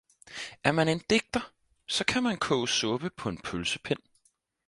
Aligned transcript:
Er 0.63 0.71
man 0.77 0.87
en 0.93 0.99
digter, 1.09 1.41
saa 1.93 2.03
kan 2.03 2.23
man 2.23 2.41
koge 2.47 2.67
suppe 2.77 3.09
paa 3.09 3.29
en 3.29 3.39
pølsepind 3.47 4.03